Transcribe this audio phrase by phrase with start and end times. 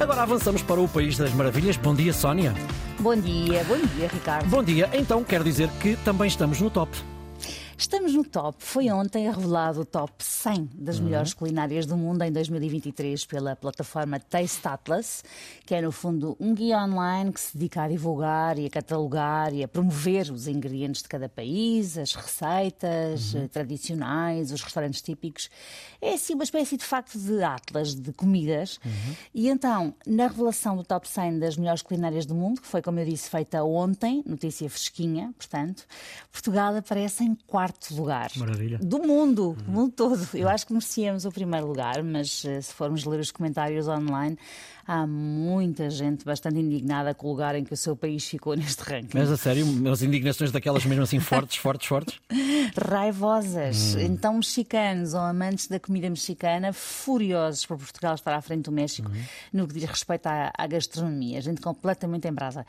[0.00, 1.76] Agora avançamos para o País das Maravilhas.
[1.76, 2.54] Bom dia, Sónia.
[3.00, 4.48] Bom dia, bom dia, Ricardo.
[4.48, 4.88] Bom dia.
[4.92, 6.96] Então, quer dizer que também estamos no top.
[7.80, 8.56] Estamos no top.
[8.58, 14.18] Foi ontem revelado o top 100 das melhores culinárias do mundo em 2023 pela plataforma
[14.18, 15.22] Taste Atlas,
[15.64, 19.54] que é no fundo um guia online que se dedica a divulgar e a catalogar
[19.54, 25.48] e a promover os ingredientes de cada país, as receitas eh, tradicionais, os restaurantes típicos.
[26.02, 28.80] É assim uma espécie de facto de atlas de comidas.
[29.32, 32.98] E então, na revelação do top 100 das melhores culinárias do mundo, que foi, como
[32.98, 35.86] eu disse, feita ontem, notícia fresquinha, portanto,
[36.32, 38.30] Portugal aparece em quarto lugar.
[38.36, 38.78] Maravilha.
[38.82, 40.28] Do mundo, do mundo todo.
[40.34, 44.38] Eu acho que merecíamos o primeiro lugar, mas eh, se formos ler os comentários online,
[44.86, 48.82] há muita gente bastante indignada com o lugar em que o seu país ficou neste
[48.82, 49.10] ranking.
[49.12, 52.20] Mas a sério, as indignações daquelas mesmo assim fortes, fortes, fortes?
[52.76, 53.94] Raivosas.
[53.96, 59.10] Então, mexicanos ou amantes da comida mexicana, furiosos por Portugal estar à frente do México
[59.52, 61.40] no que diz respeito à, à gastronomia.
[61.40, 62.64] Gente completamente em brasa.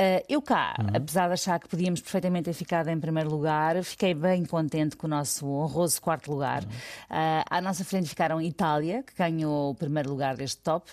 [0.00, 4.14] Ah, eu cá, apesar de achar que podíamos perfeitamente ter ficado em primeiro lugar, fiquei
[4.14, 6.64] bem contente com o nosso honroso quarto lugar.
[7.08, 10.90] Ah, à nossa frente ficaram Itália, que ganhou o primeiro lugar deste top.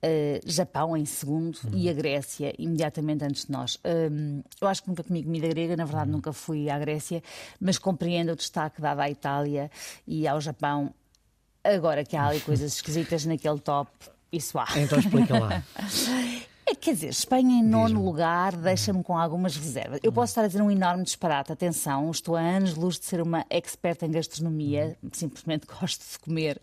[0.00, 3.80] Uh, Japão em segundo e a Grécia imediatamente antes de nós.
[3.84, 7.20] Um, eu acho que nunca comi comida grega, na verdade nunca fui à Grécia,
[7.60, 9.68] mas compreendo o destaque dado à Itália
[10.06, 10.94] e ao Japão.
[11.64, 13.90] Agora que há ali coisas esquisitas naquele top,
[14.30, 14.68] isso há.
[14.76, 15.64] Então explica lá.
[16.70, 20.00] É, quer dizer, Espanha em nono lugar deixa-me com algumas reservas.
[20.02, 23.22] Eu posso estar a dizer um enorme disparate, atenção, estou a anos luz de ser
[23.22, 26.60] uma experta em gastronomia, simplesmente gosto de comer.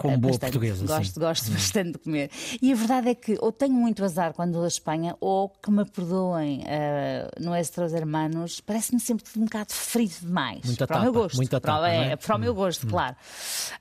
[0.00, 0.52] Como boa bastante.
[0.52, 1.20] portuguesa, Gosto, sim.
[1.20, 2.30] gosto bastante de comer.
[2.60, 5.70] E a verdade é que ou tenho muito azar quando vou a Espanha, ou que
[5.70, 10.64] me perdoem, eh, no Estros Hermanos, parece-me sempre tudo um bocado frito demais.
[10.64, 11.36] Muita para o meu tapa, gosto.
[11.36, 12.16] muita para, o- tapa, é, é?
[12.16, 13.16] para o meu gosto, claro.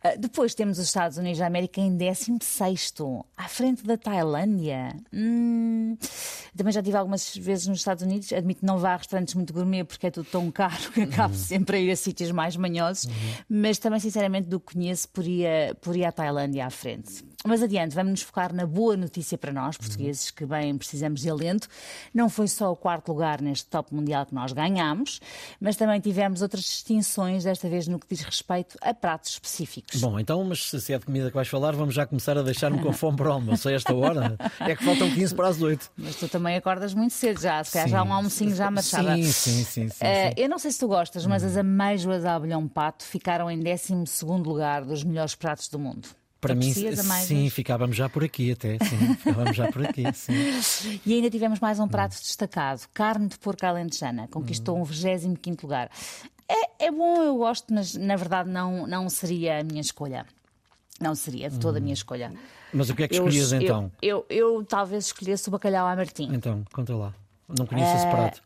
[0.04, 2.94] Uh, depois temos os Estados Unidos da América em 16,
[3.38, 4.96] à frente da Tailândia.
[5.14, 5.98] Hum,
[6.56, 8.32] também já estive algumas vezes nos Estados Unidos.
[8.32, 11.34] Admito que não vá a restaurantes muito gourmet porque é tudo tão caro que acabo
[11.34, 11.40] Uhum.
[11.40, 13.10] sempre a ir a sítios mais manhosos.
[13.50, 17.24] Mas também, sinceramente, do que conheço, poria, poria a Tailândia à frente.
[17.48, 21.30] Mas adiante, vamos nos focar na boa notícia para nós, portugueses, que bem precisamos de
[21.30, 21.68] alento.
[22.12, 25.20] Não foi só o quarto lugar neste top mundial que nós ganhámos,
[25.62, 30.02] mas também tivemos outras distinções, desta vez no que diz respeito a pratos específicos.
[30.02, 32.82] Bom, então, mas se é de comida que vais falar, vamos já começar a deixar-me
[32.82, 34.36] com fome para o almoço a esta hora.
[34.62, 35.92] É que faltam 15 para as 8.
[35.98, 39.16] Mas tu também acordas muito cedo já, se calhar já um almocinho já marchada.
[39.18, 39.90] Sim, sim, sim.
[39.90, 40.34] sim, Eh, sim.
[40.42, 43.94] eu não sei se tu gostas, mas as amêijoas à abelhão pato ficaram em 12
[44.44, 45.95] lugar dos melhores pratos do mundo.
[46.42, 47.28] Para mim, Aprecias amêijoas?
[47.28, 48.78] sim, ficávamos já por aqui até.
[48.78, 51.00] Sim, ficávamos já por aqui, sim.
[51.06, 55.90] E ainda tivemos mais um prato destacado: carne de porco alentejana, conquistou um 25 lugar.
[56.48, 60.26] É, é bom, eu gosto, mas na verdade não, não seria a minha escolha.
[61.02, 62.32] Não seria de toda a minha escolha.
[62.72, 63.92] Mas o que é que Eu- escolhias eu, então?
[64.02, 66.30] Eu, eu, talvez escolhesse o bacalhau à Martim.
[66.34, 67.14] Então, conta lá.
[67.50, 68.42] Não conheço esse Eh, prato.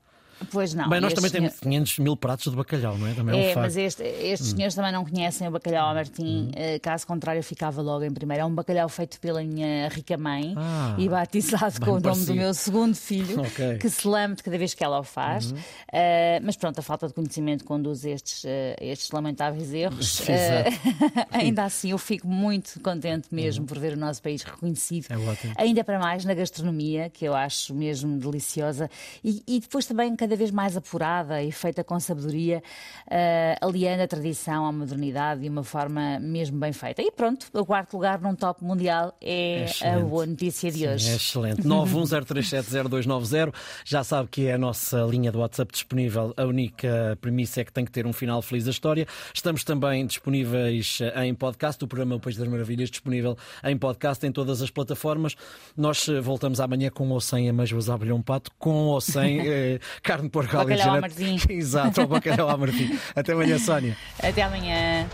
[0.52, 0.88] Pois não.
[0.90, 3.14] Bem, nós também senhor- temos 500 mil pratos de bacalhau, não é?
[3.14, 3.66] Também é um É, facto.
[3.66, 7.44] mas este- estes senhores também não conhecem o bacalhau ao Martim, eh, caso contrário, eu
[7.44, 8.44] ficava logo em primeiro.
[8.44, 12.28] É um bacalhau feito pela minha rica mãe Ah, e batizado com o nome parecido.
[12.34, 13.66] do meu segundo filho, Ok.
[13.72, 13.78] Uhum.
[13.78, 15.54] que se lame de cada vez que ela o faz.
[15.92, 20.22] Eh, mas pronto, a falta de conhecimento conduz a estes, a estes lamentáveis erros.
[20.30, 20.66] Eh,
[21.32, 25.08] ainda assim, eu fico muito contente mesmo por ver o nosso país reconhecido.
[25.10, 25.54] É ótimo.
[25.58, 28.90] Ainda para mais na gastronomia, que eu acho mesmo deliciosa,
[29.24, 32.62] e, e depois também cada vez mais apurada e feita com sabedoria,
[33.10, 37.02] eh, aliando a tradição à modernidade de uma forma mesmo bem feita.
[37.02, 40.04] E pronto, o quarto lugar num top mundial é a excelente.
[40.06, 41.10] boa notícia de Sim, hoje.
[41.10, 41.62] É excelente.
[41.68, 43.54] 910370290.
[43.86, 46.34] Já sabe que é a nossa linha do WhatsApp disponível.
[46.38, 49.08] A única premissa é que tem que ter um final feliz a história.
[49.34, 51.84] Estamos também disponíveis eh, em podcast.
[51.84, 55.36] O programa O País das Maravilhas disponível em podcast em todas as plataformas.
[55.76, 59.80] Nós eh, voltamos amanhã com ou sem amêijoas à abelhão pato, com ou sem eh,
[60.19, 60.66] carne de porco à.
[61.50, 62.57] Exato, ou bacalhau à.
[63.16, 63.96] Até amanhã, Sónia.
[64.22, 65.06] Até amanhã.